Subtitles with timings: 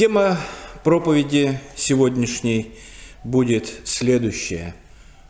[0.00, 0.38] Тема
[0.82, 2.72] проповеди сегодняшней
[3.22, 4.74] будет следующая.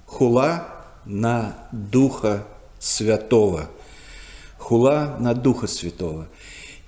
[0.07, 2.47] Хула на Духа
[2.79, 3.69] Святого.
[4.59, 6.29] Хула на Духа Святого.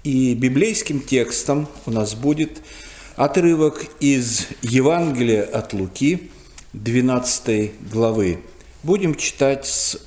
[0.04, 2.62] И библейским текстом у нас будет
[3.16, 6.30] отрывок из Евангелия от Луки,
[6.74, 8.44] 12 главы.
[8.84, 9.98] Будем читать с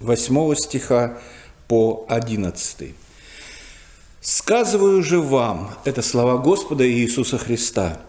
[0.00, 1.20] 8 стиха
[1.68, 2.92] по 11.
[4.22, 8.02] «Сказываю же вам»– это слова Господа Иисуса Христа.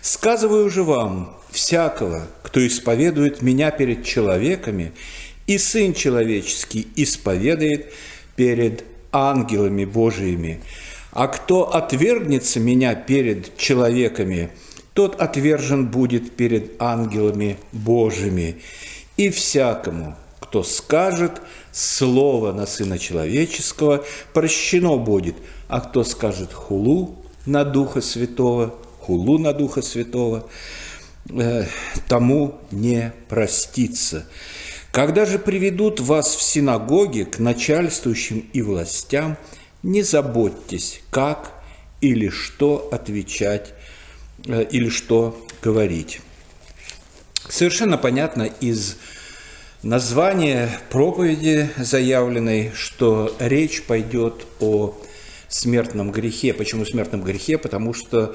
[0.00, 4.92] «Сказываю же вам, всякого, кто исповедует Меня перед человеками,
[5.46, 7.92] и Сын Человеческий исповедает
[8.34, 10.62] перед ангелами Божиими.
[11.12, 14.48] А кто отвергнется Меня перед человеками,
[14.94, 18.62] тот отвержен будет перед ангелами Божьими.
[19.18, 21.42] И всякому, кто скажет
[21.72, 25.36] слово на Сына Человеческого, прощено будет–
[25.68, 30.48] а кто скажет хулу на Духа Святого, хулу на Духа Святого,
[31.30, 31.66] э,
[32.08, 34.26] тому не простится.
[34.90, 39.36] Когда же приведут вас в синагоге к начальствующим и властям,
[39.82, 41.52] не заботьтесь, как
[42.00, 43.74] или что отвечать,
[44.46, 46.20] э, или что говорить.
[47.48, 48.96] Совершенно понятно из
[49.82, 54.94] названия проповеди заявленной, что речь пойдет о
[55.48, 56.52] смертном грехе.
[56.52, 57.58] Почему смертном грехе?
[57.58, 58.34] Потому что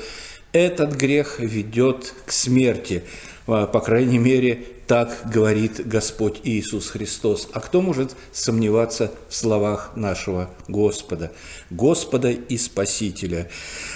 [0.52, 3.04] этот грех ведет к смерти.
[3.48, 7.50] А, по крайней мере, так говорит Господь Иисус Христос.
[7.54, 11.32] А кто может сомневаться в словах нашего Господа?
[11.70, 13.50] Господа и Спасителя.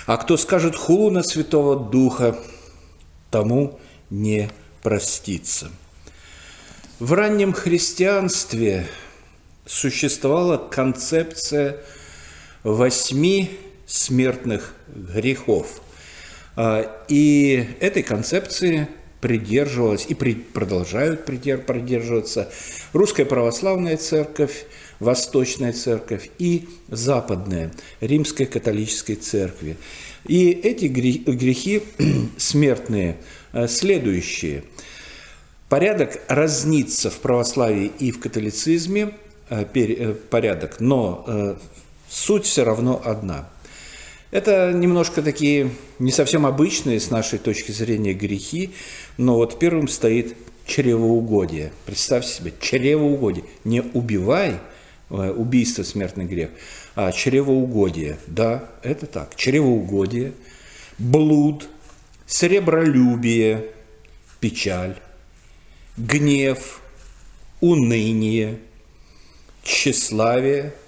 [0.06, 2.38] А кто скажет хулу на Святого Духа,
[3.30, 4.50] тому не
[4.81, 5.70] простится.
[7.00, 8.88] В раннем христианстве
[9.66, 11.78] существовала концепция–
[12.63, 13.52] восьми
[13.86, 15.81] смертных грехов.
[16.55, 18.88] А, и этой концепции
[19.22, 22.52] придерживалась и продолжают придерживаться
[22.94, 24.66] Русская Православная Церковь,
[25.00, 29.78] Восточная Церковь и Западная Римская Католическая Церкви.
[30.25, 31.84] И эти грехи
[32.38, 33.17] смертные
[33.53, 34.63] а, следующие.
[35.69, 39.13] Порядок разнится в православии и в католицизме,
[39.50, 41.57] а, э, порядок, но
[42.09, 43.47] суть все равно одна.
[44.31, 48.72] Это немножко такие не совсем обычные с нашей точки зрения грехи,
[49.18, 50.35] но вот первым стоит
[50.66, 51.72] чревоугодие.
[51.85, 53.46] Представьте себе, чревоугодие.
[53.63, 54.59] Не убивай,
[55.09, 56.50] э, убийство– смертный грех,
[56.96, 58.17] а чревоугодие.
[58.28, 59.35] Да, это так.
[59.38, 60.34] Чревоугодие,
[60.97, 61.69] блуд,
[62.25, 63.72] сребролюбие,
[64.41, 64.97] печаль,
[65.96, 66.81] гнев,
[67.62, 68.59] уныние,
[69.63, 70.73] тщеславие–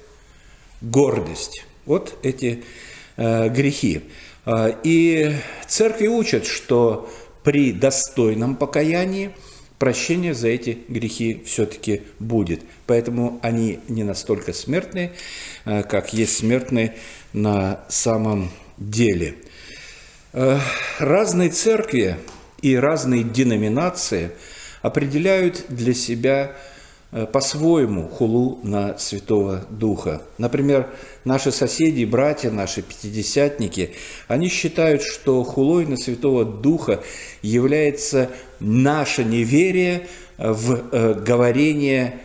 [0.81, 1.65] гордость.
[1.85, 2.63] Вот эти
[3.17, 4.03] э, грехи.
[4.45, 5.33] А, и
[5.67, 7.09] церкви учат, что
[7.43, 9.31] при достойном покаянии
[9.77, 12.61] прощение за эти грехи все-таки будет.
[12.85, 15.13] Поэтому они не настолько смертные,
[15.65, 16.95] э, как есть смертные
[17.33, 19.35] на самом деле.
[20.33, 20.59] Э,
[20.99, 22.17] разные церкви
[22.61, 24.31] и разные деноминации
[24.81, 26.77] определяют для себя Э,
[27.11, 30.21] по-своему хулу на Святого Духа.
[30.37, 30.89] Например,
[31.25, 33.91] наши соседи, братья, наши пятидесятники,
[34.27, 37.01] они считают, что хулой на Святого Духа
[37.41, 42.19] является наше неверие в э, говорение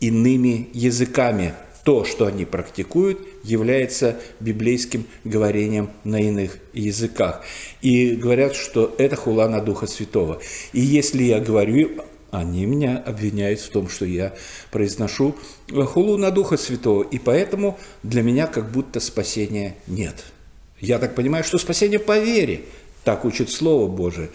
[0.00, 1.54] иными языками.
[1.84, 7.42] То, что они практикуют, является библейским говорением на иных языках.
[7.80, 10.40] И говорят, что это хула на Духа Святого.
[10.72, 12.02] И если я говорю
[12.40, 14.34] они меня обвиняют в том, что я
[14.70, 15.34] произношу
[15.70, 20.24] хулу на Духа Святого, и поэтому для меня как будто спасения нет.
[20.78, 22.62] Я так понимаю, что спасение по вере,
[23.04, 24.28] так учит Слово Божие.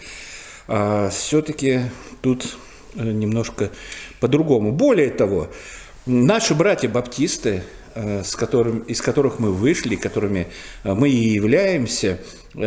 [0.66, 1.82] А все-таки
[2.22, 2.56] тут
[2.96, 3.70] э, немножко
[4.18, 4.72] по-другому.
[4.72, 5.48] Более того,
[6.04, 7.62] наши братья-баптисты,
[7.94, 10.48] э, с которым, из которых мы вышли, которыми
[10.82, 12.18] э, мы и являемся,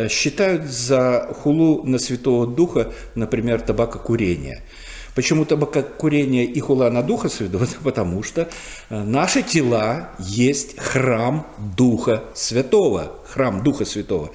[0.08, 4.62] считают за хулу на Святого Духа, например, табакокурение–
[5.16, 7.66] Почему табакокурение и хула на Духа Святого?
[7.82, 8.50] Потому что
[8.90, 13.12] э, наши тела есть храм Духа Святого.
[13.26, 14.30] Храм Духа Святого.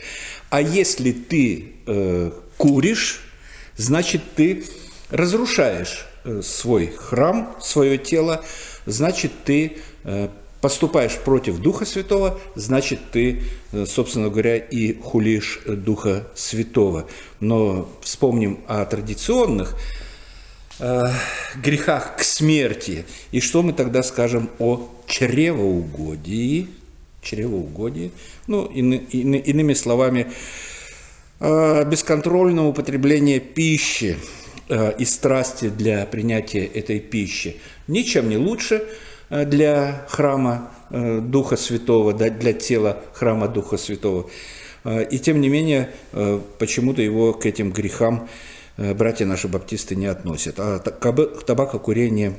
[0.50, 3.22] А если ты э, куришь,
[3.78, 4.64] значит ты
[5.12, 8.44] разрушаешь э, свой храм, свое тело,
[8.88, 10.30] значит ты э,
[10.62, 17.06] поступаешь против Духа Святого, значит ты, э, собственно говоря, и хулишь Духа Святого.
[17.40, 19.76] Но вспомним о традиционных
[20.82, 21.04] э,
[21.64, 23.06] грехах к смерти.
[23.32, 26.68] И что мы тогда скажем о чревоугодии?
[27.22, 28.12] Чревоугодии.
[28.48, 30.28] Ну, ины, ины, иными словами,
[31.40, 34.18] э, бесконтрольного употребления пищи
[34.70, 37.58] э, и страсти для принятия этой пищи
[37.88, 38.84] ничем не лучше
[39.30, 44.30] для храма Духа Святого, для тела храма Духа Святого.
[45.10, 45.90] И тем не менее,
[46.60, 48.28] почему-то его к этим грехам
[48.96, 50.56] братья наши баптисты не относят.
[50.60, 52.38] А табакокурение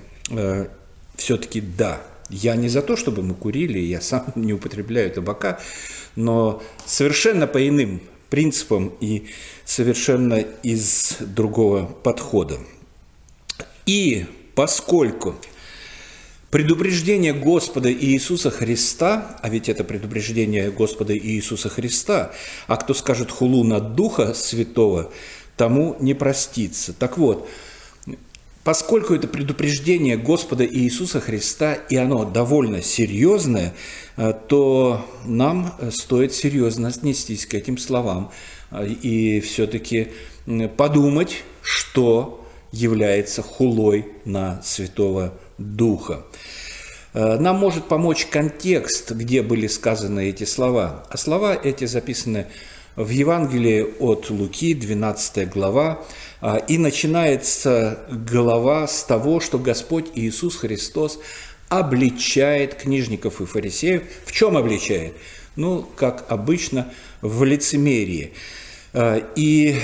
[1.17, 2.00] все-таки да.
[2.31, 5.61] Я не за то, чтобы мы курили, я сам не употребляю табака,
[6.17, 8.00] но совершенно по иным
[8.31, 9.27] принципам и
[9.65, 12.59] совершенно из другого подхода.
[13.85, 14.25] И
[14.55, 15.35] поскольку
[16.50, 22.33] предупреждение Господа Иисуса Христа, а ведь это предупреждение Господа Иисуса Христа,
[22.67, 25.12] а кто скажет хулу на Духа Святого,
[25.56, 26.93] тому не простится.
[26.93, 27.49] Так вот,
[28.64, 33.75] Поскольку это предупреждение Господа Иисуса Христа, и оно довольно серьезное,
[34.16, 38.31] э, то нам стоит серьезно отнестись к этим словам
[38.70, 40.12] э, и все-таки
[40.76, 46.22] подумать, что является хулой на Святого Духа.
[47.14, 51.04] Э, нам может помочь контекст, где были сказаны эти слова.
[51.10, 52.46] А слова эти записаны
[52.97, 56.05] Евангелии от Луки, 12 глава,
[56.41, 61.19] а, и начинается глава с того, что Господь Иисус Христос
[61.69, 64.03] обличает книжников и фарисеев.
[64.27, 65.15] В чем обличает?
[65.56, 66.93] Ну, как обычно,
[67.23, 68.35] в лицемерии.
[68.93, 69.77] А, и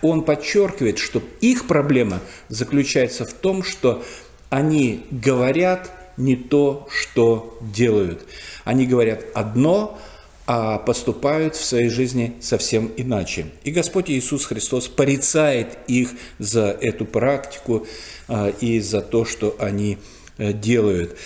[0.00, 4.02] он подчеркивает, что их проблема заключается в том, что
[4.48, 8.24] они говорят не то, что делают.
[8.64, 9.98] Они говорят одно,
[10.46, 13.46] а поступают в своей жизни совсем иначе.
[13.64, 17.86] И Господь Иисус Христос порицает их за эту практику
[18.28, 19.98] а, и за то, что они
[20.36, 21.16] э, делают.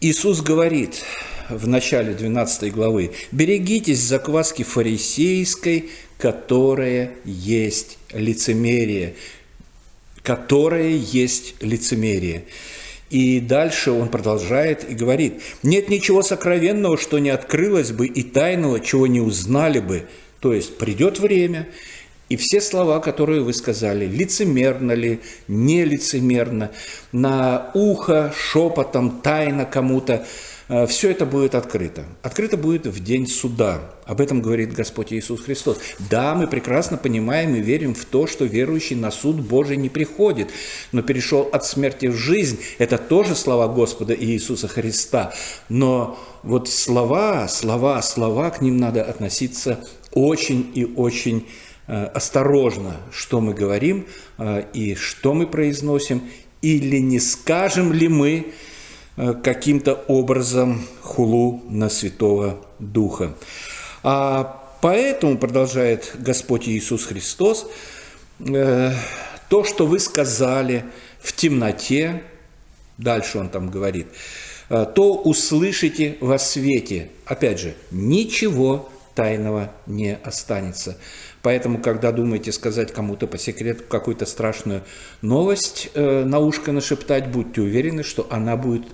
[0.00, 1.02] Иисус говорит
[1.48, 9.14] в начале 12 главы, «Берегитесь закваски фарисейской, которая есть лицемерие».
[10.22, 12.44] Которая есть лицемерие.
[13.10, 18.78] И дальше он продолжает и говорит, нет ничего сокровенного, что не открылось бы, и тайного,
[18.78, 20.04] чего не узнали бы.
[20.38, 21.68] То есть придет время,
[22.28, 25.18] и все слова, которые вы сказали, лицемерно ли,
[25.48, 26.70] нелицемерно,
[27.10, 30.24] на ухо, шепотом, тайно кому-то,
[30.86, 32.04] все это будет открыто.
[32.22, 33.80] Открыто будет в день суда.
[34.04, 35.78] Об этом говорит Господь Иисус Христос.
[36.10, 40.50] Да, мы прекрасно понимаем и верим в то, что верующий на суд Божий не приходит,
[40.92, 42.60] но перешел от смерти в жизнь.
[42.78, 45.32] Это тоже слова Господа Иисуса Христа.
[45.68, 51.48] Но вот слова, слова, слова, к ним надо относиться очень и очень
[51.88, 54.06] э, осторожно, что мы говорим
[54.38, 56.22] э, и что мы произносим,
[56.62, 58.79] или не скажем ли мы, Э,
[59.16, 63.34] каким-то образом хулу на Святого Духа.
[64.02, 67.66] А поэтому, продолжает Господь Иисус Христос,
[68.40, 68.92] э,
[69.48, 70.84] то, что вы сказали
[71.20, 72.22] в темноте,
[72.98, 74.06] дальше он там говорит,
[74.68, 77.10] э, то услышите во свете.
[77.26, 80.96] Опять же, ничего тайного не останется.
[81.42, 84.82] Поэтому, когда думаете сказать кому-то по секрету какую-то страшную
[85.20, 88.84] новость, э, на ушко нашептать, будьте уверены, что она будет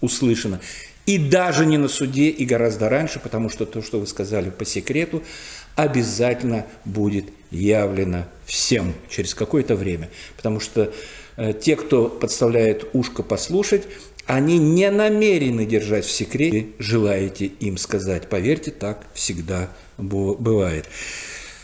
[0.00, 0.60] услышано.
[1.06, 4.64] И даже не на суде, и гораздо раньше, потому что то, что вы сказали по
[4.64, 5.22] секрету,
[5.76, 10.10] обязательно будет явлено всем через какое-то время.
[10.36, 10.92] Потому что
[11.36, 13.84] э, те, кто подставляет ушко послушать,
[14.26, 18.28] они не намерены держать в секрете, желаете им сказать.
[18.28, 20.86] Поверьте, так всегда бывает.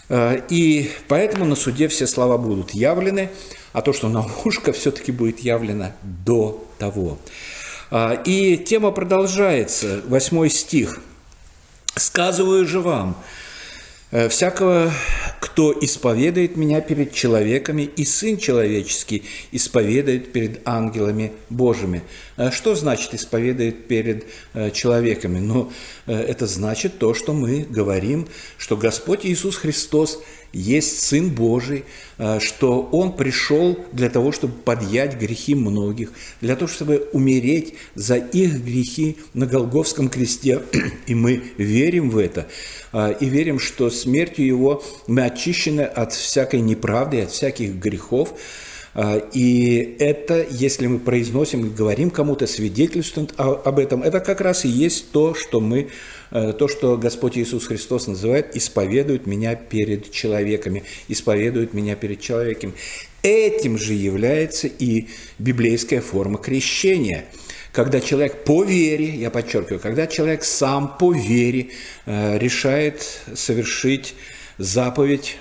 [0.08, 3.30] Э, и поэтому на суде все слова будут явлены,
[3.72, 7.18] а то, что на ушко, все-таки будет явлено до того.
[7.94, 11.00] А, и тема продолжается, восьмой стих.
[11.94, 13.22] «Сказываю же вам,
[14.12, 14.90] э, всякого,
[15.40, 22.02] кто исповедует меня перед человеками, и Сын Человеческий исповедует перед ангелами Божьими».
[22.38, 25.38] Э, что значит исповедует перед э, человеками?
[25.38, 25.70] Ну,
[26.06, 30.18] это значит то, что мы говорим, что Господь Иисус Христос–
[30.52, 31.84] есть Сын Божий,
[32.18, 38.16] э, что Он пришел для того, чтобы подъять грехи многих, для того, чтобы умереть за
[38.16, 40.62] их грехи на Голговском кресте.
[41.06, 42.48] И мы верим в это.
[42.92, 48.34] Э, и верим, что смертью Его мы очищены от всякой неправды, от всяких грехов.
[48.94, 54.64] Э, и это, если мы произносим и говорим кому-то, свидетельствуем об этом, это как раз
[54.64, 55.88] и есть то, что мы
[56.34, 62.72] Э, то, что Господь Иисус Христос называет «исповедует меня перед человеками», «исповедует меня перед человеком».
[63.22, 65.08] Этим же является и
[65.38, 67.26] библейская форма крещения–
[67.72, 71.70] когда человек по вере, я подчеркиваю, когда человек сам по вере
[72.04, 74.14] э, решает совершить
[74.58, 75.38] заповедь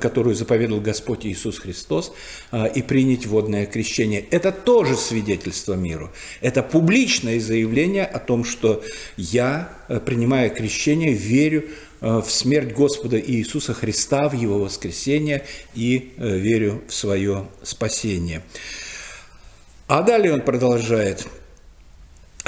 [0.00, 2.12] которую заповедал Господь Иисус Христос,
[2.52, 4.24] э, и принять водное крещение.
[4.30, 6.10] Это тоже свидетельство миру.
[6.40, 8.82] Это публичное заявление о том, что
[9.16, 11.64] я, э, принимая крещение, верю
[11.98, 15.44] в смерть Господа Иисуса Христа, в Его воскресение
[15.74, 18.42] и верю в свое спасение.
[19.88, 21.26] А далее он продолжает–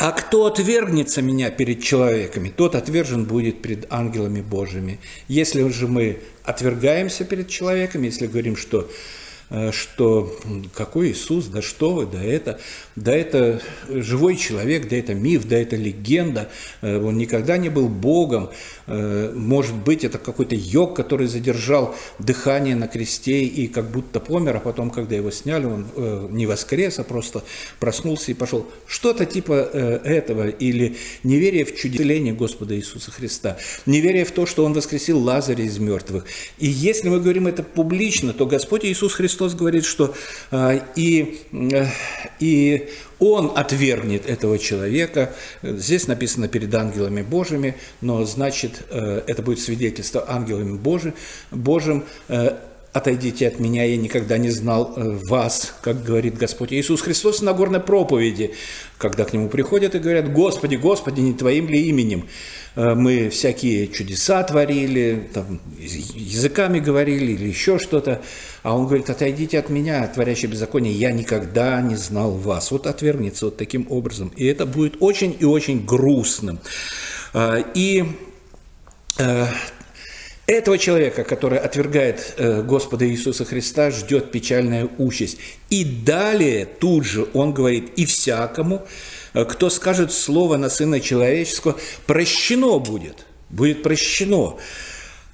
[0.01, 5.01] а кто отвергнется меня перед человеками, тот отвержен будет перед ангелами Божьими.
[5.27, 8.89] Если же мы отвергаемся перед человеками, если говорим, что
[9.73, 10.31] что
[10.75, 12.61] какой Иисус, да что вы, да это,
[12.97, 16.51] да это живой человек, да это миф, да это легенда,
[16.83, 18.51] э, он никогда не был Богом,
[18.87, 24.57] э, может быть, это какой-то йог, который задержал дыхание на кресте и как будто помер,
[24.57, 25.87] а потом, когда его сняли, он
[26.31, 27.43] не воскрес, а просто
[27.81, 28.67] проснулся и пошел.
[28.87, 34.73] Что-то типа этого, или неверие в чудесление Господа Иисуса Христа, неверие в то, что Он
[34.75, 36.27] воскресил Лазаря из мертвых.
[36.59, 40.15] И если мы говорим это публично, то Господь Иисус Христос Христос говорит, что
[40.51, 41.87] а, и, э,
[42.41, 42.89] и
[43.21, 45.33] он отвергнет этого человека.
[45.63, 51.15] Здесь написано перед ангелами Божьими, но значит, э, это будет свидетельство ангелами Божьим,
[51.53, 52.57] Божьим э,
[52.93, 54.93] «Отойдите от меня, я никогда не знал
[55.29, 58.55] вас», как говорит Господь Иисус Христос на горной проповеди,
[58.97, 62.27] когда к Нему приходят и говорят, «Господи, Господи, не Твоим ли именем?»
[62.79, 68.23] Э, мы всякие чудеса творили, там, языками говорили или еще что-то.
[68.63, 72.71] А он говорит, отойдите от меня, творящий беззаконие, я никогда не знал вас.
[72.71, 74.33] Вот отвергнется вот таким образом.
[74.37, 76.61] И это будет очень и очень грустным.
[77.35, 78.05] Э, и
[79.19, 79.47] э,
[80.47, 85.39] этого человека, который отвергает Господа Иисуса Христа, ждет печальная участь.
[85.69, 88.87] И далее тут же он говорит, и всякому,
[89.45, 91.77] кто скажет слово на Сына Человеческого,
[92.07, 94.57] прощено будет, будет прощено.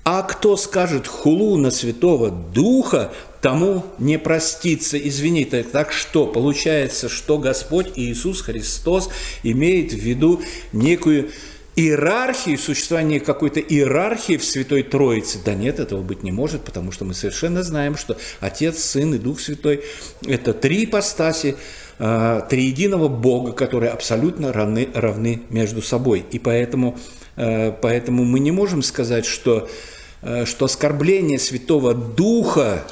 [0.04, 4.98] А кто скажет хулу на Святого Духа, тому не простится.
[4.98, 6.26] Извините, так что?
[6.26, 9.10] Получается, что Господь Иисус Христос
[9.42, 10.42] имеет в виду
[10.72, 11.30] некую
[11.76, 15.38] иерархии, существование какой-то иерархии в Святой Троице.
[15.44, 19.18] Да нет, этого быть не может, потому что мы совершенно знаем, что Отец, Сын и
[19.18, 19.84] Дух Святой–
[20.26, 21.56] это три ипостаси
[21.98, 26.24] э, триединого Бога, которые абсолютно равны, равны между собой.
[26.30, 26.98] И поэтому,
[27.36, 29.68] э, поэтому мы не можем сказать, что,
[30.22, 32.84] э, что оскорбление Святого Духа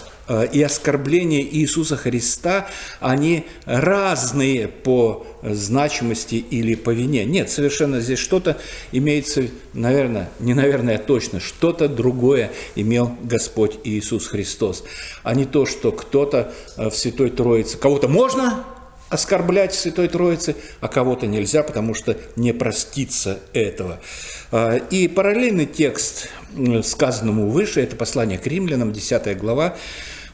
[0.52, 2.69] и оскорбления Иисуса Христа,
[3.00, 7.25] они разные по значимости или по вине.
[7.25, 8.57] Нет, совершенно здесь что-то
[8.93, 14.85] имеется, наверное, не наверное, а точно, что-то другое имел Господь Иисус Христос,
[15.23, 18.64] а не то, что кто-то э, в Святой Троице, кого-то можно
[19.09, 24.00] оскорблять Святой Троице, а кого-то нельзя, потому что не простится этого.
[24.50, 26.29] Э, и параллельный текст
[26.85, 29.76] сказанному выше, это послание к римлянам, 10 глава,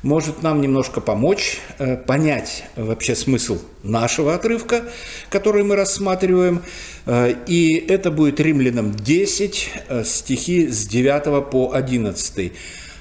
[0.02, 4.84] может нам немножко помочь э, понять вообще смысл нашего отрывка,
[5.30, 6.62] который мы рассматриваем.
[7.06, 12.52] Э, и это будет Римлянам 10, э, стихи с 9 по 11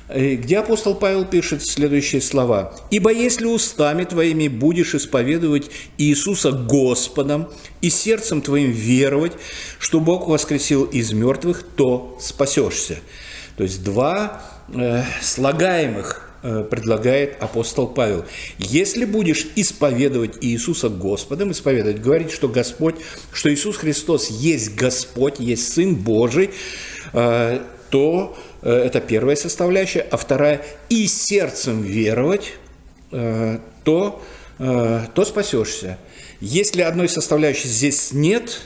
[0.10, 2.74] где апостол Павел пишет следующие слова.
[2.92, 7.50] «Ибо если устами твоими будешь исповедовать Иисуса Господом
[7.82, 9.34] и сердцем твоим веровать,
[9.80, 13.00] что Бог воскресил из мертвых, то спасешься».
[13.58, 14.42] То есть два
[14.74, 18.26] э, слагаемых предлагает апостол Павел.
[18.58, 22.96] Если будешь исповедовать Иисуса Господом, исповедовать, говорить, что Господь,
[23.34, 26.52] что Иисус Христос есть Господь, есть Сын Божий,
[27.14, 32.54] э, то э, это первая составляющая, а вторая– и сердцем веровать,
[33.10, 34.22] то,
[34.58, 35.98] то спасешься.
[36.42, 38.62] Если одной составляющей здесь нет,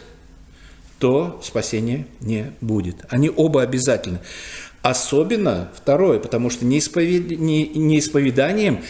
[1.02, 3.06] то спасения не будет.
[3.10, 4.20] Они оба обязательны.
[4.82, 7.40] Особенно второе, потому что не, исповед...
[7.40, 8.84] не, не исповеданием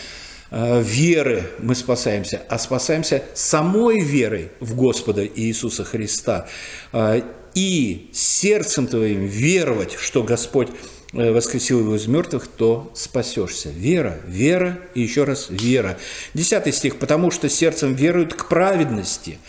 [0.49, 6.47] э, веры мы спасаемся, а спасаемся самой верой в Господа Иисуса Христа.
[6.93, 7.21] Э,
[7.53, 10.69] и сердцем твоим веровать, что Господь
[11.11, 13.69] э, воскресил его из мертвых, то спасешься.
[13.69, 15.97] Вера, вера и еще раз вера.
[16.33, 16.99] Десятый стих.
[16.99, 19.39] «Потому что сердцем веруют к праведности».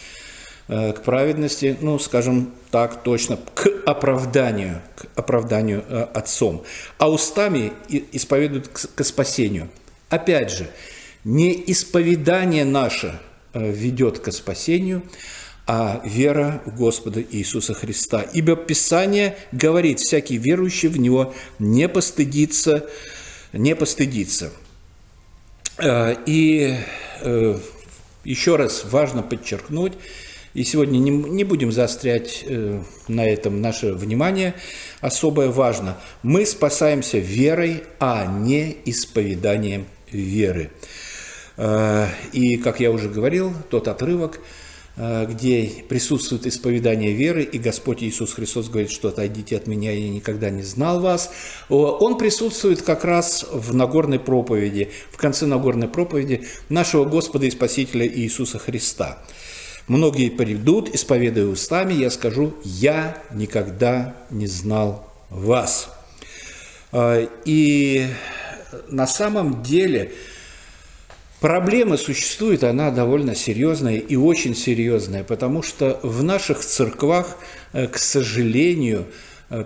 [0.69, 6.63] Э, к праведности, ну, скажем так точно, к оправданию, к оправданию э, отцом,
[6.99, 9.69] а устами исповедуют к спасению.
[10.09, 10.71] Опять же,
[11.25, 13.19] не исповедание наше
[13.55, 15.03] э, ведет к спасению,
[15.67, 18.23] а вера в Господа Иисуса Христа.
[18.33, 22.87] Ибо Писание говорит, всякий верующий в Него не постыдится,
[23.53, 24.51] не постыдится.
[26.27, 26.77] И
[28.25, 29.95] еще раз важно подчеркнуть,
[30.55, 34.55] И сегодня не, не будем заострять э, на этом наше внимание.
[35.01, 35.97] Особое важно.
[36.23, 40.71] Мы спасаемся верой, а не исповеданием веры.
[41.57, 44.41] Э, и, как я уже говорил, тот отрывок,
[44.97, 50.11] э, где присутствует исповедание веры, и Господь Иисус Христос говорит, что «отойдите от меня, я
[50.11, 51.33] никогда не знал вас»,
[51.71, 58.07] он присутствует как раз в Нагорной проповеди, в конце Нагорной проповеди нашего Господа и Спасителя
[58.07, 59.19] Иисуса Христа–
[59.89, 65.91] Многие придут, исповедуя устами, я скажу, я никогда не знал вас.
[66.93, 68.07] А, и
[68.89, 70.13] на самом деле
[71.41, 77.37] проблема существует, она довольно серьезная и очень серьезная, потому что в наших церквах,
[77.73, 79.07] э, к сожалению,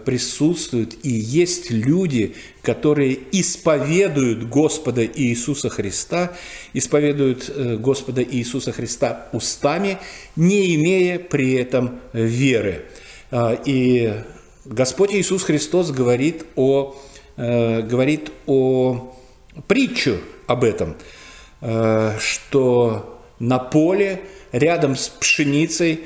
[0.04, 6.32] присутствуют и есть люди, которые исповедуют Господа Иисуса Христа,
[6.72, 9.98] исповедуют э, Господа Иисуса Христа устами,
[10.34, 12.86] не имея при этом веры.
[13.30, 14.12] А, и
[14.64, 16.96] Господь Иисус Христос говорит о,
[17.36, 19.14] э, говорит о
[19.68, 20.96] притчу об этом,
[22.20, 24.20] что на поле
[24.52, 26.00] рядом с пшеницей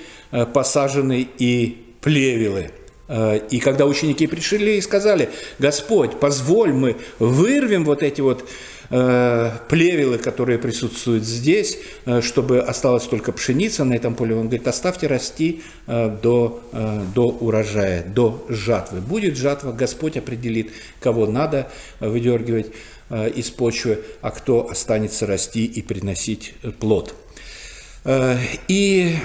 [0.53, 2.80] посажены и плевелы– Э,
[3.11, 8.49] и когда ученики пришли и сказали, Господь, позволь мы вырвем вот эти вот
[8.91, 14.37] э, плевелы, которые присутствуют здесь, э, чтобы осталась только пшеница на этом поле.
[14.37, 16.63] Он говорит, оставьте расти до,
[17.15, 19.01] до урожая, до жатвы.
[19.01, 22.69] Будет жатва, Господь определит, кого надо выдергивать
[23.11, 27.15] из почвы, а кто останется расти и приносить плод.
[28.69, 29.17] И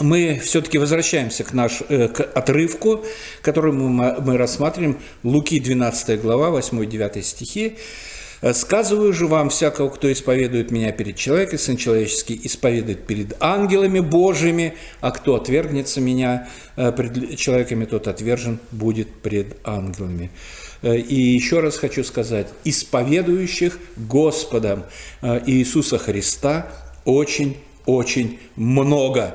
[0.00, 3.04] мы все-таки возвращаемся к, наш, э, к отрывку,
[3.42, 7.76] который мы, мы рассматриваем, Луки 12 глава, 8-9 стихи.
[8.52, 14.74] «Сказываю же вам, всякого, кто исповедует меня перед человеком, Сын Человеческий исповедует перед ангелами Божьими,
[15.00, 20.30] а кто отвергнется меня э, пред человеками, тот отвержен будет пред ангелами».
[20.82, 24.84] Э, и еще раз хочу сказать, исповедующих Господом
[25.22, 26.70] Иисуса Христа
[27.06, 29.34] очень-очень много.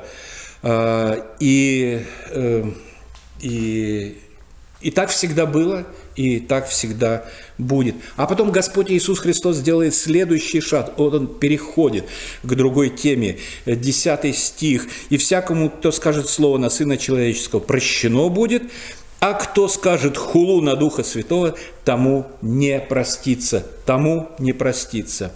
[0.62, 2.64] А, и, э,
[3.40, 4.18] и,
[4.80, 7.24] и так всегда было, и так всегда
[7.58, 7.96] будет.
[8.16, 10.92] А потом Господь Иисус Христос делает следующий шаг.
[10.96, 12.04] Вот он переходит
[12.42, 13.38] к другой теме.
[13.66, 14.86] Десятый стих.
[15.10, 18.62] «И всякому, кто скажет слово на Сына Человеческого, прощено будет,
[19.20, 23.66] а кто скажет хулу на Духа Святого, тому не простится».
[23.86, 25.32] Тому не простится.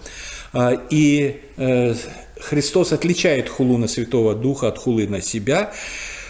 [0.53, 1.95] А, и э,
[2.41, 5.73] Христос отличает хулу на Святого Духа от хулы на себя.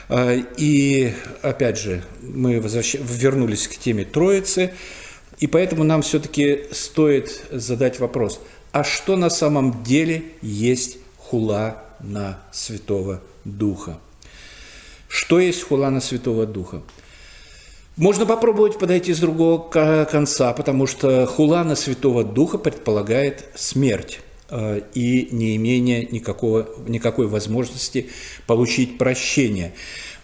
[0.08, 2.94] А, и, опять же, мы возвращ...
[2.94, 4.72] вернулись к теме Троицы,
[5.38, 8.40] и поэтому нам все-таки стоит задать вопрос,
[8.72, 13.98] а что на самом деле есть хула на Святого Духа?
[15.08, 16.82] Что есть хула на Святого Духа?
[17.96, 24.20] Можно попробовать подойти с другого конца, потому что хула на Святого Духа предполагает смерть.
[24.48, 28.10] Э, и не имение никакого, никакой возможности
[28.46, 29.72] получить прощение.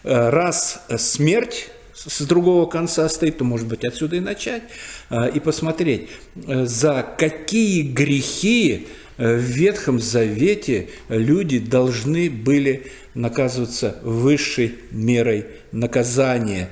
[0.05, 4.63] Э, раз смерть с другого конца стоит, то, может быть, отсюда и начать,
[5.11, 8.87] э, и посмотреть, за какие грехи
[9.19, 16.71] в Ветхом Завете люди должны были наказываться высшей мерой наказания.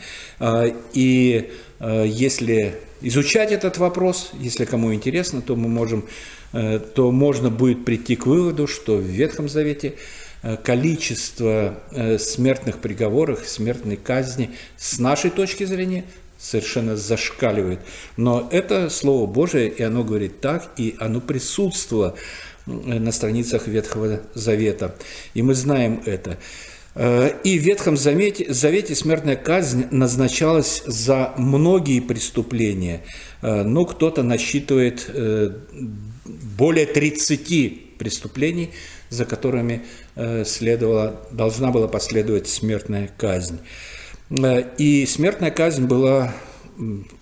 [0.94, 6.04] И если изучать этот вопрос, если кому интересно, то мы можем
[6.52, 9.94] то можно будет прийти к выводу, что в Ветхом Завете
[10.42, 16.04] э, количество э, смертных приговоров, смертной казни с нашей точки зрения
[16.38, 17.80] совершенно зашкаливает.
[18.16, 22.16] Но это Слово Божие, и оно говорит так, и оно присутствовало
[22.66, 24.94] на страницах Ветхого Завета.
[25.34, 26.38] И мы знаем это.
[27.44, 33.02] И в Ветхом Завете, Завете смертная казнь назначалась за многие преступления,
[33.42, 35.10] но кто-то насчитывает
[36.60, 38.70] более 30 преступлений,
[39.08, 39.82] за которыми
[40.14, 43.60] э, следовала, должна была последовать смертная казнь.
[44.28, 46.34] Э, и смертная казнь была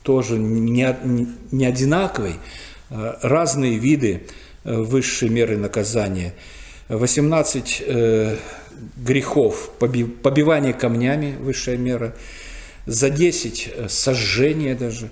[0.02, 0.96] тоже не,
[1.52, 2.34] не одинаковой.
[2.90, 4.22] Э, разные виды
[4.64, 6.34] высшей меры наказания.
[6.88, 7.82] 18
[8.96, 12.12] грехов, побивание камнями, высшая мера,
[12.86, 15.10] за 10 сожжение даже,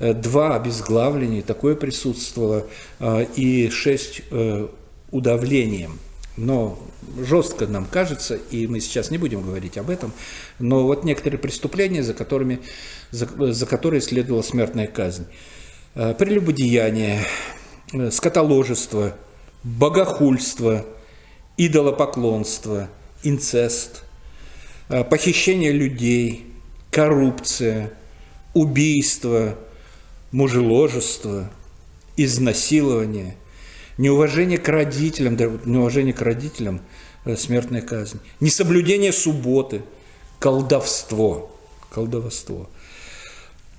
[0.00, 2.66] два обезглавления, такое присутствовало,
[2.98, 4.68] э, и шесть э,
[5.10, 5.98] удавлением.
[6.36, 6.78] Но
[7.18, 10.12] жестко нам кажется, и мы сейчас не будем говорить об этом,
[10.58, 12.60] но вот некоторые преступления, за, которыми,
[13.10, 15.26] за, за которые следовала смертная казнь.
[15.94, 17.26] Прелюбодеяние,
[18.10, 19.16] скотоложество,
[19.64, 20.86] богохульство,
[21.56, 22.88] идолопоклонство,
[23.22, 24.02] инцест,
[24.88, 26.46] э, похищение людей,
[26.90, 27.92] коррупция,
[28.54, 29.56] убийство,
[30.32, 31.50] мужеложество,
[32.16, 33.36] изнасилование,
[33.98, 36.80] неуважение к родителям, неуважение к родителям–
[37.36, 39.82] смертная казнь, несоблюдение субботы,
[40.38, 41.54] колдовство,
[41.90, 42.68] колдовство.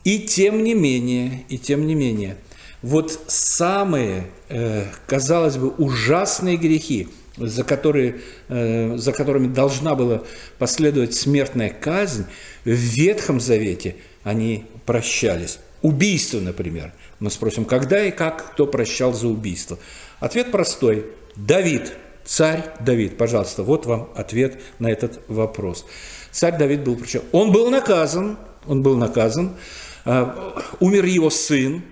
[0.04, 2.38] И тем не менее, и тем не менее,
[2.82, 10.24] вот самые, э, казалось бы, ужасные грехи, за, которые, э, за которыми должна была
[10.58, 12.26] последовать смертная казнь,
[12.66, 15.60] в Ветхом Завете они прощались.
[15.82, 16.94] Убийство, например.
[17.20, 19.80] Мы спросим, когда и как кто прощал за убийство?
[20.20, 21.06] Ответ простой.
[21.36, 25.86] Давид, царь Давид, пожалуйста, вот вам ответ на этот вопрос.
[26.32, 27.22] Царь Давид был причем.
[27.32, 29.56] Он был наказан, он был наказан,
[30.06, 31.84] а, умер его сын,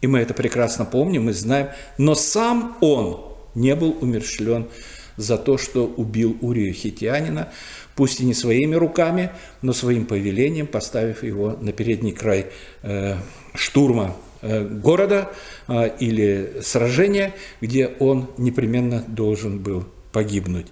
[0.00, 4.68] и мы это прекрасно помним, мы знаем, но сам он не был умершлен
[5.16, 7.52] за то, что убил Урию Хитианина,
[7.96, 9.30] пусть и не своими руками,
[9.62, 12.46] но своим повелением, поставив его на передний край
[12.82, 13.16] э,
[13.54, 15.30] штурма э, города
[15.68, 20.68] э, или сражения, где он непременно должен был погибнуть.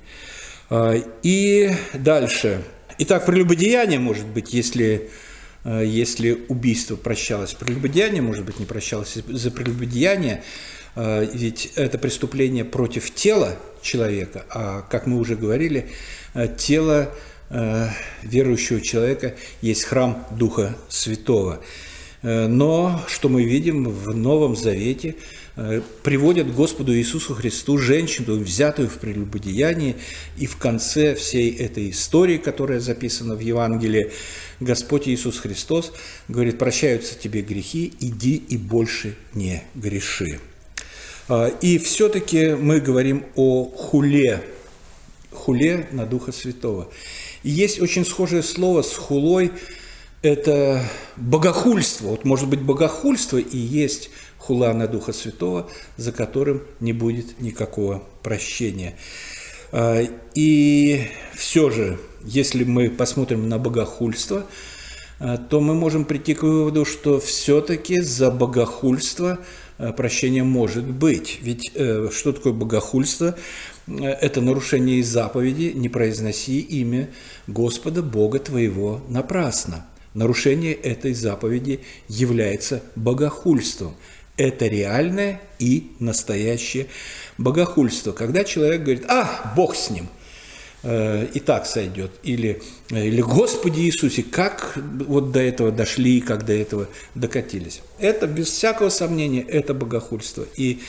[1.22, 2.62] И дальше.
[2.98, 5.10] Итак, прелюбодеяние, может быть, если
[5.64, 10.42] если убийство прощалось, прелюбодеяние, может быть, не прощалось за прелюбодеяние,
[10.94, 15.90] ведь это преступление против тела человека, а, как мы уже говорили,
[16.34, 17.12] э, тело
[18.22, 21.60] верующего человека есть храм Духа Святого.
[22.22, 25.16] Но, что мы видим в Новом Завете,
[25.54, 29.96] Э, приводят Господу Иисусу Христу женщину, взятую в прелюбодеянии,
[30.38, 34.12] и в конце всей этой истории, которая записана в Евангелии,
[34.60, 35.92] Господь Иисус Христос
[36.28, 40.40] говорит, прощаются тебе грехи, иди и больше не греши.
[41.28, 44.42] А, и все-таки мы говорим о хуле,
[45.30, 46.88] хуле на Духа Святого.
[47.42, 49.52] И есть очень схожее слово с хулой,
[50.22, 50.84] это
[51.16, 52.08] богохульство.
[52.08, 58.02] Вот может быть богохульство и есть хула на Духа Святого, за которым не будет никакого
[58.22, 58.96] прощения.
[59.70, 60.02] А,
[60.34, 64.46] и все же, если мы посмотрим на богохульство,
[65.18, 69.38] а, то мы можем прийти к выводу, что все-таки за богохульство
[69.90, 71.40] прощение может быть.
[71.42, 73.36] Ведь э, что такое богохульство?
[73.88, 77.10] Это нарушение заповеди «Не произноси имя
[77.48, 79.86] Господа Бога твоего напрасно».
[80.14, 83.96] Нарушение этой заповеди является богохульством
[84.36, 86.86] это реальное и настоящее
[87.38, 88.12] богохульство.
[88.12, 90.08] Когда человек говорит, а, Бог с ним,
[90.82, 92.10] э, и так сойдет.
[92.22, 97.80] Или, или Господи Иисусе, как вот до этого дошли, как до этого докатились.
[97.98, 100.46] Это без всякого сомнения, это богохульство.
[100.56, 100.80] И,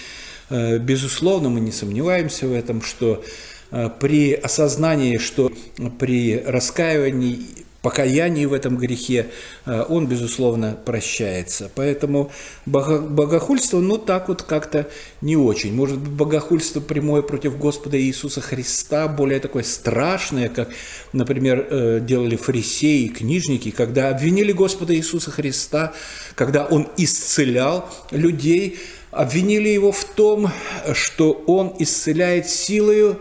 [0.49, 3.23] э, безусловно, мы не сомневаемся в этом, что
[3.71, 5.51] э, при осознании, что
[5.99, 9.27] при раскаивании покаянии в этом грехе,
[9.65, 11.69] э, он, безусловно, прощается.
[11.75, 12.31] Поэтому
[12.65, 14.87] богохульство, ну, так вот как-то
[15.21, 15.73] не очень.
[15.75, 20.69] Может быть, богохульство прямое против Господа Иисуса Христа, более такое страшное, как,
[21.11, 25.93] например, э, делали фарисеи, книжники, когда обвинили Господа Иисуса Христа,
[26.35, 28.79] когда Он исцелял людей,
[29.11, 30.49] обвинили Его в том,
[30.93, 33.19] что Он исцеляет силою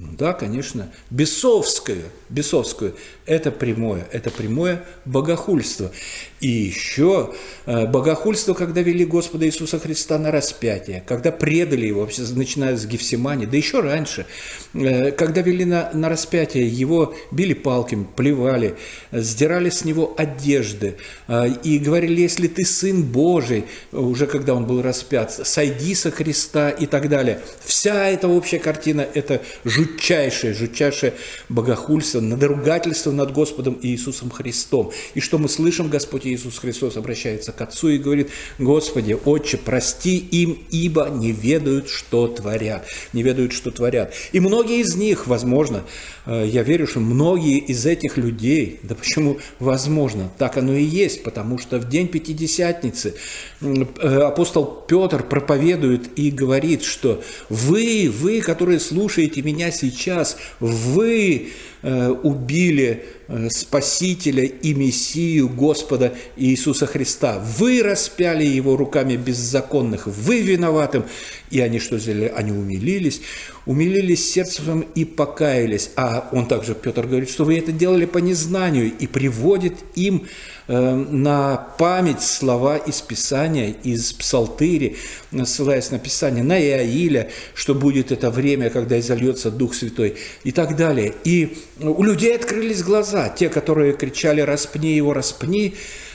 [0.00, 2.92] ну да, конечно, бесовское, бесовское–
[3.28, 5.92] это прямое, это прямое богохульство.
[6.40, 7.34] И еще
[7.66, 13.44] э, богохульство, когда вели Господа Иисуса Христа на распятие, когда предали его, начиная с Гефсимани,
[13.44, 14.26] да еще раньше,
[14.72, 18.76] э, когда вели на, на распятие, его били палками, плевали,
[19.12, 24.80] сдирали с него одежды э, и говорили, если ты сын Божий, уже когда он был
[24.80, 27.40] распят, сойди со Христа и так далее.
[27.64, 31.12] Вся эта общая картина– это жутчайшее, жутчайшее
[31.48, 34.92] богохульство, надругательство над Господом Иисусом Христом.
[35.14, 40.16] И что мы слышим, Господь Иисус Христос обращается к Отцу и говорит, Господи, Отче, прости
[40.16, 42.86] им, ибо не ведают, что творят.
[43.12, 44.14] Не ведают, что творят.
[44.32, 45.84] И многие из них, возможно,
[46.24, 51.22] э, я верю, что многие из этих людей, да почему возможно, так оно и есть,
[51.22, 53.14] потому что в день Пятидесятницы
[53.60, 53.84] э,
[54.20, 61.50] апостол Петр проповедует и говорит, что вы, вы, которые слушаете меня сейчас, вы
[61.82, 63.02] убили э,
[63.50, 67.42] Спасителя и Мессию Господа Иисуса Христа.
[67.58, 71.04] Вы распяли его руками беззаконных, вы виноватым.
[71.50, 72.32] И они что сделали?
[72.34, 73.20] Они умилились,
[73.66, 75.90] умилились сердцем и покаялись.
[75.96, 80.26] А он также, Петр говорит, что вы это делали по незнанию и приводит им
[80.66, 84.96] э, на память слова из Писания, из Псалтыри,
[85.44, 90.76] ссылаясь на Писание, на Иаиля, что будет это время, когда изольется Дух Святой и так
[90.76, 91.14] далее.
[91.24, 95.74] И у людей открылись глаза, те, которые кричали «распни его, распни»,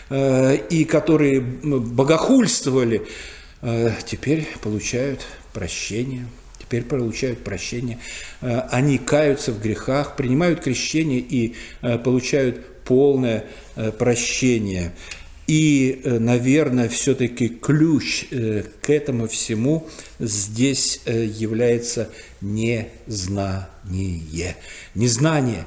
[0.09, 3.01] э, и которые богохульствовали,
[3.61, 6.27] э, теперь получают прощение–
[6.59, 7.99] теперь получают прощение.
[8.41, 11.55] Э, они каются в грехах, принимают крещение и
[12.03, 13.45] получают полное
[13.99, 14.93] прощение.
[15.47, 19.87] И, наверное, все-таки ключ к этому всему
[20.19, 22.09] здесь является
[22.41, 23.67] незнание.
[24.95, 25.65] Незнание.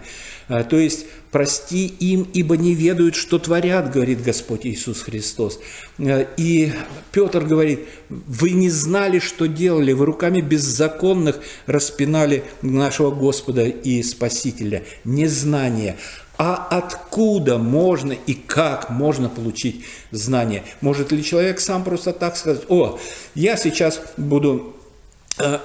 [0.49, 5.61] То есть прости им, ибо не ведают, что творят, говорит Господь Иисус Христос.
[5.99, 6.73] Э, и
[7.13, 14.85] Петр говорит, вы не знали, что делали, вы руками беззаконных распинали нашего Господа и Спасителя.
[15.05, 15.97] Незнание.
[16.39, 20.65] А откуда можно и как можно получить знание?
[20.81, 22.99] Может ли человек сам просто так сказать, о,
[23.35, 24.76] я сейчас буду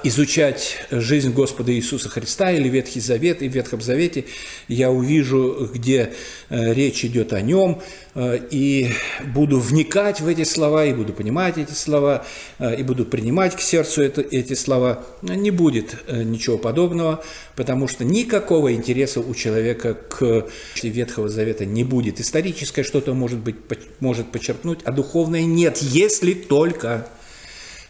[0.04, 4.26] изучать жизнь Господа Иисуса Христа или Ветхий Завет, и в Ветхом Завете
[4.68, 6.12] я увижу, где
[6.50, 7.80] э, речь идет о нем,
[8.14, 8.90] э, и
[9.34, 12.26] буду вникать в эти слова, и буду понимать эти слова,
[12.60, 15.06] и буду принимать к сердцу это, эти слова.
[15.22, 17.24] Не будет ничего подобного,
[17.56, 20.46] потому что никакого интереса у человека к
[20.82, 22.20] Ветхого Завета не будет.
[22.20, 23.56] Историческое что-то может быть
[24.00, 27.08] может подчеркнуть, а духовное нет, если только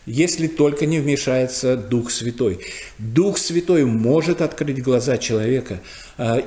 [0.07, 2.61] если только не вмешается Дух Святой.
[2.99, 5.81] Дух Святой может открыть глаза человека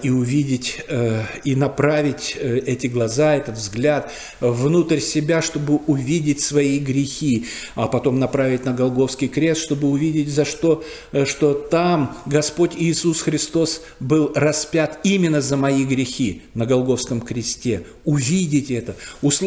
[0.03, 6.77] и увидеть, э, и направить э, эти глаза, этот взгляд внутрь себя, чтобы увидеть свои
[6.77, 10.83] грехи, а потом направить на Голговский крест, чтобы увидеть, за что,
[11.25, 17.83] что там Господь Иисус Христос был распят именно за мои грехи на Голговском кресте.
[18.03, 18.95] Увидеть это,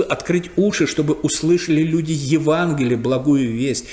[0.09, 3.85] открыть уши, чтобы услышали люди Евангелие, благую весть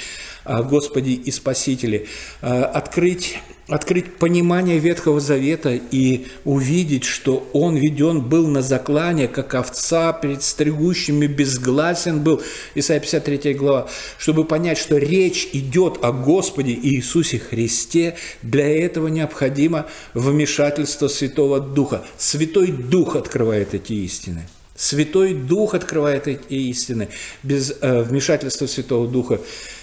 [0.44, 2.08] о Господе и Спасителе,
[2.42, 10.14] открыть открыть понимание Ветхого Завета и увидеть, что он веден был на заклане, как овца
[10.14, 12.42] перед стригущими, безгласен был,
[12.76, 19.88] Исайя 53 глава, чтобы понять, что речь идет о Господе Иисусе Христе, для этого необходимо
[20.14, 22.04] вмешательство Святого Духа.
[22.18, 24.48] Святой Дух открывает эти истины.
[24.76, 27.08] Святой Дух открывает эти истины.
[27.44, 29.40] Без э, вмешательства Святого Духа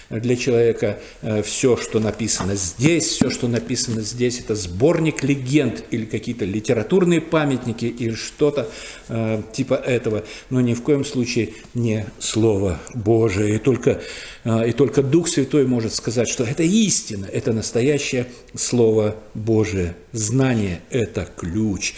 [0.09, 6.05] для человека э, все, что написано здесь, все, что написано здесь, это сборник легенд или
[6.05, 8.69] какие-то литературные памятники или что-то
[9.09, 13.55] э, типа этого, но ни в коем случае не Слово Божие.
[13.55, 14.01] И только,
[14.43, 19.95] э, и только Дух Святой может сказать, что это истина, это настоящее Слово Божие.
[20.11, 21.95] Знание– это ключ.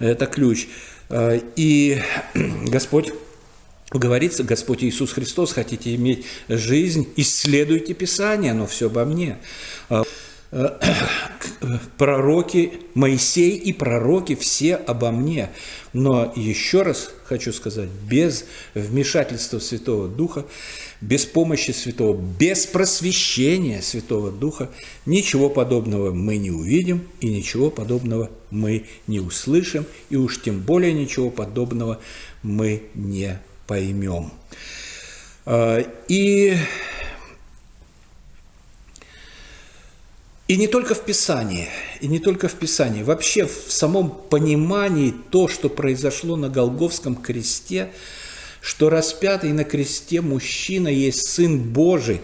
[0.00, 0.66] Это ключ.
[1.12, 2.00] Э, и
[2.34, 3.12] Господь
[3.90, 9.36] говорится, Господь Иисус Христос, хотите иметь жизнь, исследуйте Писание, но все обо мне.
[9.90, 10.02] Э,
[11.98, 15.50] пророки, Моисей и пророки все обо мне.
[15.92, 20.46] Но еще раз хочу сказать, без вмешательства Святого Духа,
[21.02, 24.70] без помощи Святого, без просвещения Святого Духа
[25.04, 30.92] ничего подобного мы не увидим и ничего подобного мы не услышим, и уж тем более
[30.92, 32.00] ничего подобного
[32.42, 34.32] мы не поймем.
[35.44, 36.56] А, и
[40.48, 41.68] И не только в Писании,
[42.02, 43.02] и не только в Писании.
[43.02, 47.90] Вообще в самом понимании то, что произошло на Голговском кресте,
[48.60, 52.20] что распятый на кресте мужчина есть Сын Божий,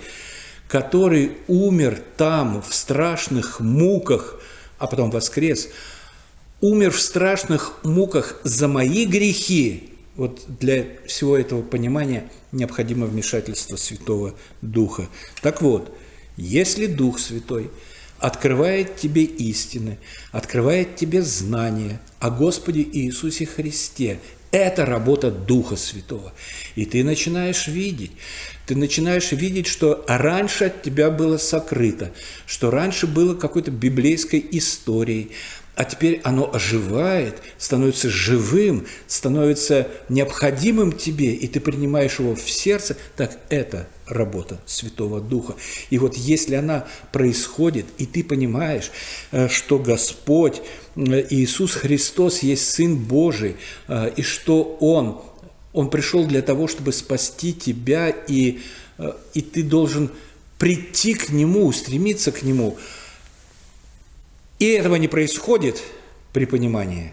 [0.68, 4.38] который умер там в страшных муках,
[4.78, 5.70] а потом воскрес,
[6.60, 9.90] умер в страшных муках за мои грехи.
[10.16, 15.08] Вот для всего этого понимания необходимо вмешательство Святого Духа.
[15.42, 15.94] Так вот,
[16.36, 17.70] если Дух Святой–
[18.18, 19.98] открывает тебе истины,
[20.32, 24.18] открывает тебе знания о Господе Иисусе Христе.
[24.50, 26.32] Это работа Духа Святого.
[26.74, 28.12] И ты начинаешь видеть,
[28.66, 32.12] ты начинаешь видеть, что раньше от тебя было сокрыто,
[32.46, 35.32] что раньше было какой-то библейской историей,
[35.78, 42.96] а теперь оно оживает, становится живым, становится необходимым тебе, и ты принимаешь его в сердце,
[43.16, 45.54] так это работа Святого Духа.
[45.90, 48.90] И вот если она происходит, и ты понимаешь,
[49.30, 50.62] э, что Господь,
[50.96, 53.54] э, Иисус Христос есть Сын Божий,
[53.86, 55.22] э, и что Он,
[55.72, 58.58] Он пришел для того, чтобы спасти тебя, и,
[59.32, 60.10] и ты должен
[60.58, 62.76] прийти к Нему, устремиться к Нему–
[64.58, 65.82] и этого не происходит
[66.32, 67.12] при понимании.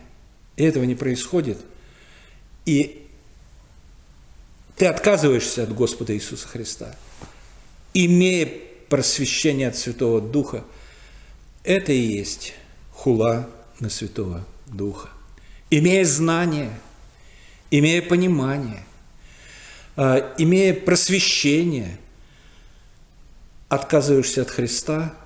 [0.57, 1.59] И этого не происходит.
[2.65, 3.07] И
[4.75, 6.95] ты отказываешься от Господа Иисуса Христа,
[7.93, 8.51] имея
[8.89, 10.63] просвещение от Святого Духа.
[11.63, 12.53] Это и есть
[12.91, 15.09] хула на Святого Духа.
[15.69, 16.71] Имея знание,
[17.69, 18.83] имея понимание,
[19.95, 21.97] а, имея просвещение,
[23.69, 25.13] отказываешься от Христа–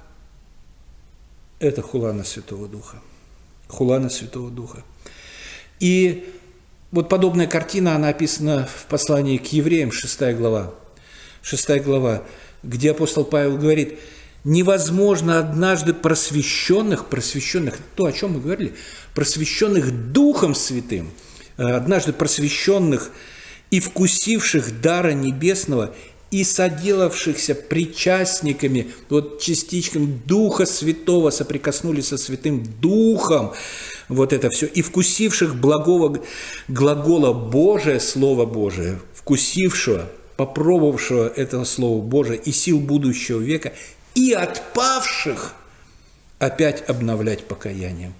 [1.59, 2.97] это хулана Святого Духа.
[3.67, 4.83] Хулана Святого Духа.
[5.79, 6.33] И
[6.91, 10.73] вот подобная картина, она описана в послании к евреям, 6 глава.
[11.41, 12.23] 6 глава,
[12.63, 13.99] где апостол Павел говорит,
[14.43, 18.73] невозможно однажды просвещенных, просвещенных, то, о чем мы говорили,
[19.13, 21.11] просвещенных Духом Святым,
[21.57, 23.11] э, однажды просвещенных
[23.69, 25.93] и вкусивших дара небесного
[26.31, 33.53] и соделавшихся причастниками, вот частичками Духа Святого соприкоснулись со Святым Духом,
[34.07, 36.19] вот это все, и вкусивших благого
[36.67, 43.73] глагола Божие, Слово Божие, вкусившего, попробовавшего этого Слова Божия и сил будущего века,
[44.15, 45.53] и отпавших
[46.37, 48.13] опять обновлять покаянием,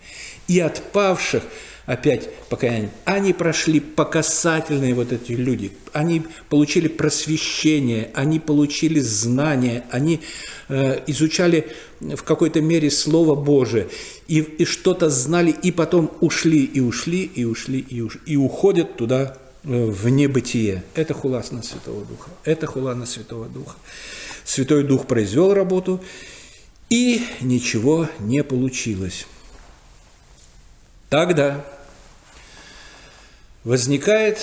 [0.47, 1.43] и отпавших–
[1.89, 2.91] опять покаяние.
[3.03, 5.71] Они прошли покасательные вот эти люди.
[5.91, 10.21] Они получили просвещение, они получили знания, они
[10.67, 11.67] э, изучали
[11.99, 13.87] в какой-то мере Слово Божие
[14.27, 18.95] и, и что-то знали, и потом ушли, и ушли, и ушли, и, уш, и уходят
[18.95, 20.83] туда э, в небытие.
[20.93, 22.29] Это хулас на Святого Духа.
[22.43, 23.75] Это хула на Святого Духа.
[24.45, 25.99] Святой Дух произвел работу,
[26.91, 29.25] и ничего не получилось.
[31.09, 31.65] Тогда
[33.63, 34.39] возникает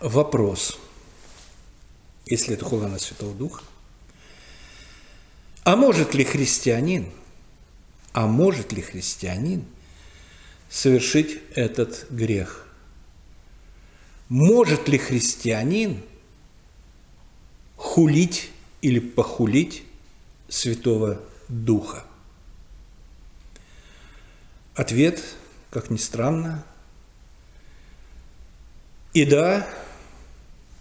[0.00, 0.78] вопрос,
[2.26, 3.62] если это хулана Святого Духа,
[5.64, 7.10] а может ли христианин,
[8.12, 9.64] а может ли христианин
[10.68, 12.66] совершить этот грех?
[14.28, 16.02] Может ли христианин
[17.76, 18.50] хулить
[18.82, 19.82] или похулить
[20.48, 22.04] Святого Духа?
[24.74, 25.22] Ответ,
[25.70, 26.64] как ни странно,
[29.16, 29.66] и да,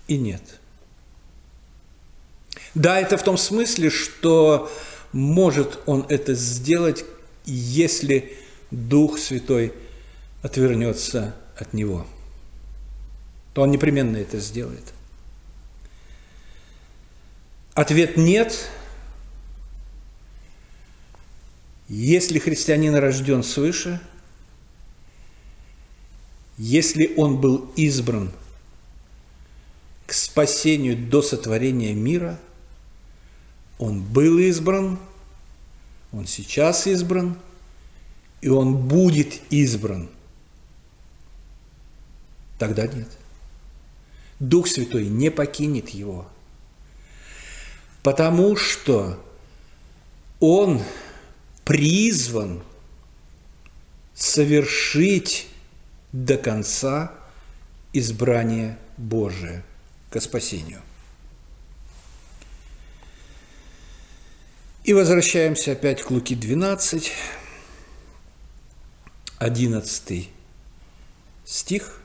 [0.09, 0.41] и нет.
[2.73, 4.69] Да, это в том смысле, что
[5.13, 7.05] может он это сделать,
[7.45, 8.37] если
[8.71, 9.71] Дух Святой
[10.41, 12.05] отвернется от него.
[13.53, 14.83] То он непременно это сделает.
[17.73, 18.67] Ответ нет.
[21.87, 24.01] Если христианин рожден свыше–
[26.67, 28.31] если он был избран
[30.07, 32.39] к спасению до сотворения мира,
[33.77, 34.97] он был избран,
[36.11, 37.37] он сейчас избран,
[38.41, 40.09] и он будет избран.
[42.57, 43.09] Тогда нет.
[44.39, 46.27] Дух Святой не покинет его,
[48.01, 49.23] потому что
[50.39, 50.81] он
[51.63, 52.63] призван
[54.15, 55.47] совершить
[56.15, 57.11] до конца
[57.91, 59.65] избрание Божие
[60.09, 60.81] к спасению.
[64.85, 67.11] И возвращаемся опять к Луки 12,
[69.39, 70.29] 11
[71.43, 72.01] стих.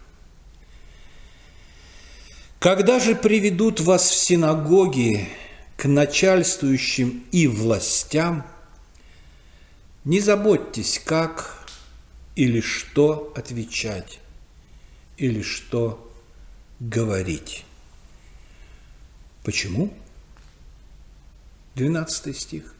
[2.58, 5.28] «Когда же приведут вас в синагоги
[5.76, 8.44] к начальствующим и властям,
[10.04, 11.59] не заботьтесь, как
[12.36, 14.20] или что отвечать,
[15.16, 16.12] или что
[16.78, 17.64] говорить.
[19.42, 19.92] Почему?
[21.74, 22.74] 12 стих.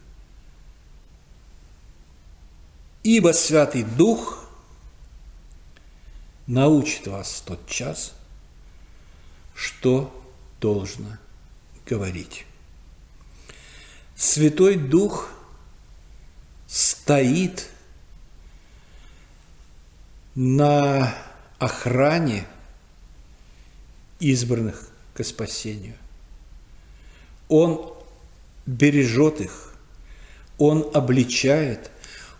[3.02, 4.48] Ибо Святый Дух
[6.46, 8.14] научит вас в тот час,
[9.54, 10.12] что
[10.60, 11.16] должно
[11.86, 12.44] говорить.
[14.16, 15.30] Святой Дух
[16.66, 17.70] стоит–
[20.42, 21.14] на
[21.58, 22.46] охране
[24.20, 25.96] избранных к спасению.
[27.50, 27.92] Он
[28.64, 29.74] бережет их,
[30.56, 31.90] Он обличает,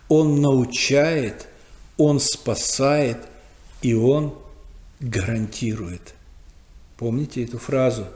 [0.09, 1.47] Он научает,
[1.97, 3.19] Он спасает,
[3.83, 4.35] и Он
[4.99, 6.15] гарантирует.
[6.97, 8.07] Помните эту фразу?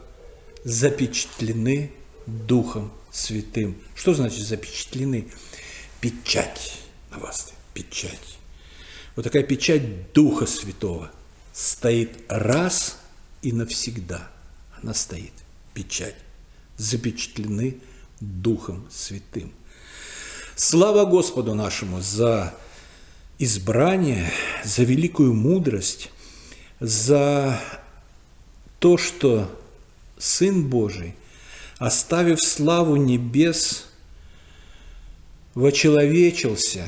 [0.64, 1.92] Запечатлены
[2.26, 3.78] Духом Святым.
[3.94, 5.28] Что значит запечатлены?
[6.02, 6.80] Печать
[7.12, 8.35] на вас, печать.
[9.16, 11.10] Вот такая печать Духа Святого
[11.54, 12.98] стоит раз
[13.42, 14.30] и навсегда.
[14.82, 15.32] Она стоит,
[15.74, 16.16] печать.
[16.78, 17.78] Запечатлены
[18.20, 19.54] Духом Святым.
[20.58, 22.54] Слава Господу нашему за
[23.40, 24.30] избрание,
[24.66, 26.12] за великую мудрость,
[26.82, 27.60] за
[28.80, 29.50] то, что
[30.18, 31.16] Сын Божий,
[31.78, 33.86] оставив славу небес,
[35.54, 36.88] вочеловечился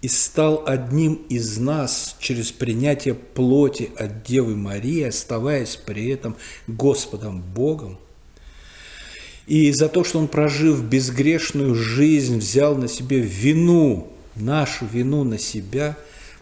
[0.00, 6.36] и стал одним из нас через принятие плоти от Девы Марии, оставаясь при этом
[6.66, 7.98] Господом Богом.
[9.46, 15.38] И за то, что Он, прожив безгрешную жизнь, взял на себе вину, нашу вину на
[15.38, 15.96] себя,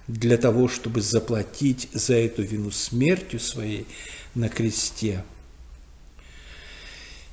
[0.06, 3.86] для того, чтобы заплатить за эту вину смертью своей
[4.34, 5.24] на кресте–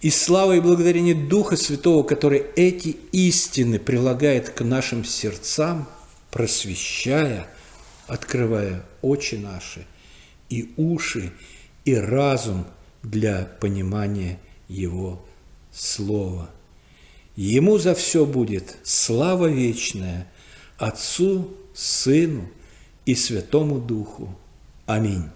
[0.03, 5.88] и слава и благодарение Духа Святого, который эти истины прилагает к нашим сердцам,
[6.34, 7.47] просвещая,
[8.07, 9.86] открывая очи наши
[10.49, 11.31] и уши,
[11.86, 12.65] и разум
[13.03, 15.23] для понимания Его
[15.71, 16.49] Слова.
[17.36, 20.27] Ему за все будет слава вечная,
[20.77, 22.49] Отцу, Сыну
[23.05, 24.36] и Святому Духу.
[24.88, 25.29] Аминь.